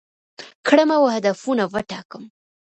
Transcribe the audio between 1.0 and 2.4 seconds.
هدفونه وټاکم،